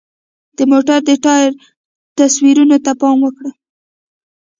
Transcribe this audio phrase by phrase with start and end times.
[0.57, 1.51] د موټر د ټایر
[2.17, 3.51] تصویرو ته پام وکړئ.